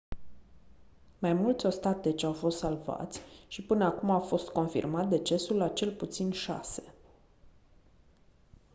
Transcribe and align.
mai 1.19 1.33
mulți 1.33 1.65
ostateci 1.65 2.23
au 2.23 2.33
fost 2.33 2.57
salvați 2.57 3.21
și 3.47 3.61
până 3.63 3.85
acum 3.85 4.09
a 4.09 4.19
fost 4.19 4.49
confirmat 4.49 5.09
decesul 5.09 5.61
a 5.61 5.67
cel 5.69 5.91
puțin 5.95 6.31
șase 6.31 6.93